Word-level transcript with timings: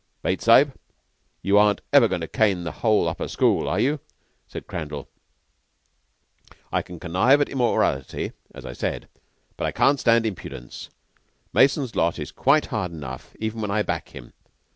"Bates 0.23 0.45
Sahib, 0.45 0.73
you 1.43 1.59
aren't 1.59 1.81
ever 1.93 2.07
goin' 2.07 2.21
to 2.21 2.27
cane 2.27 2.63
the 2.63 2.71
whole 2.71 3.07
Upper 3.07 3.27
School, 3.27 3.69
are 3.69 3.79
you?" 3.79 3.99
said 4.47 4.65
Crandall. 4.65 5.07
"I 6.71 6.81
can 6.81 6.99
connive 6.99 7.39
at 7.39 7.49
immorality, 7.49 8.31
as 8.51 8.65
I 8.65 8.73
said, 8.73 9.07
but 9.57 9.65
I 9.67 9.71
can't 9.71 9.99
stand 9.99 10.25
impudence. 10.25 10.89
Mason's 11.53 11.95
lot 11.95 12.17
is 12.17 12.31
quite 12.31 12.65
hard 12.73 12.91
enough 12.91 13.35
even 13.39 13.61
when 13.61 13.69
I 13.69 13.83
back 13.83 14.09
him. 14.09 14.33